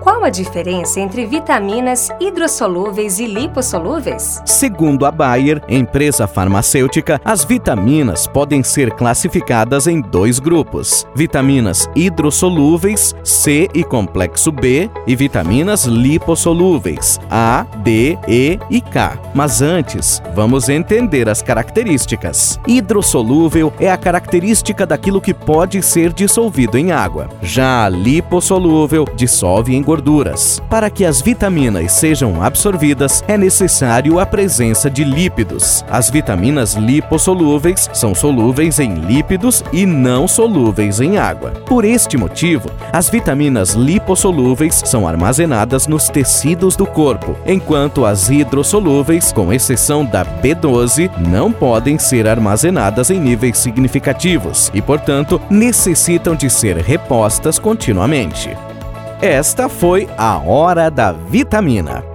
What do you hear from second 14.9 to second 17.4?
e vitaminas lipossolúveis,